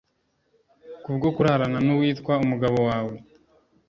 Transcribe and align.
kubwo 1.03 1.27
kurarana 1.35 1.79
n’uwitwa 1.85 2.33
umugabo 2.45 2.77
wawe 2.89 3.15